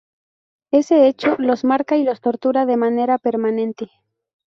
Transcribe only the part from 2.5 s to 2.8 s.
de